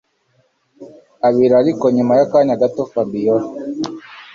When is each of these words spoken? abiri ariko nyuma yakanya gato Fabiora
abiri 1.27 1.53
ariko 1.61 1.85
nyuma 1.95 2.13
yakanya 2.19 2.59
gato 2.61 2.81
Fabiora 2.91 3.45